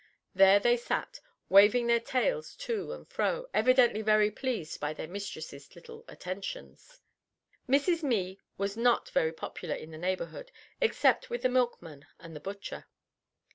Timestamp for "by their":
4.79-5.07